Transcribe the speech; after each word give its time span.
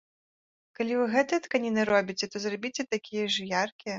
Калі 0.79 0.93
вы 0.99 1.05
гэтыя 1.15 1.39
тканіны 1.49 1.85
робіце, 1.91 2.25
то 2.37 2.43
зрабіце 2.45 2.83
такія 2.95 3.25
ж 3.37 3.49
яркія. 3.63 3.89